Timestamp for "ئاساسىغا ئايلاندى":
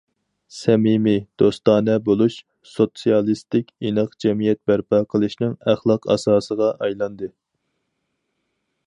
6.15-7.31